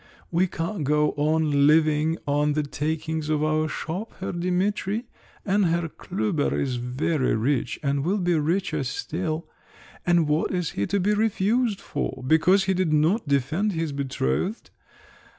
"We 0.31 0.47
can't 0.47 0.83
go 0.83 1.11
on 1.11 1.67
living 1.67 2.17
on 2.25 2.53
the 2.53 2.63
takings 2.63 3.29
of 3.29 3.43
our 3.43 3.67
shop, 3.69 4.13
Herr 4.19 4.31
Dimitri! 4.31 5.05
and 5.45 5.65
Herr 5.67 5.89
Klüber 5.89 6.51
is 6.59 6.77
very 6.77 7.35
rich, 7.35 7.79
and 7.83 8.03
will 8.03 8.17
be 8.17 8.33
richer 8.33 8.83
still. 8.83 9.47
And 10.03 10.27
what 10.27 10.51
is 10.51 10.71
he 10.71 10.87
to 10.87 10.99
be 10.99 11.13
refused 11.13 11.79
for? 11.79 12.23
Because 12.25 12.63
he 12.63 12.73
did 12.73 12.91
not 12.91 13.27
defend 13.27 13.73
his 13.73 13.91
betrothed? 13.91 14.71